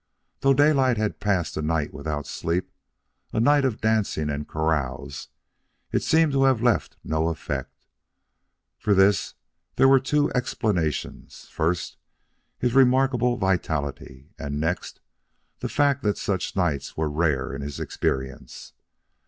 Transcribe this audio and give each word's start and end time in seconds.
Though 0.39 0.55
Daylight 0.55 0.97
had 0.97 1.19
passed 1.19 1.55
a 1.57 1.61
night 1.61 1.93
without 1.93 2.25
sleep, 2.25 2.71
a 3.31 3.39
night 3.39 3.63
of 3.63 3.79
dancing 3.79 4.31
and 4.31 4.47
carouse, 4.47 5.27
it 5.91 6.01
seemed 6.01 6.31
to 6.31 6.45
have 6.45 6.59
left 6.59 6.97
no 7.03 7.27
effect. 7.27 7.85
For 8.79 8.95
this 8.95 9.35
there 9.75 9.87
were 9.87 9.99
two 9.99 10.31
explanations 10.33 11.47
first, 11.51 11.97
his 12.57 12.73
remarkable 12.73 13.37
vitality; 13.37 14.31
and 14.39 14.59
next, 14.59 15.01
the 15.59 15.69
fact 15.69 16.01
that 16.01 16.17
such 16.17 16.55
nights 16.55 16.97
were 16.97 17.07
rare 17.07 17.53
in 17.53 17.61
his 17.61 17.79
experience. 17.79 18.73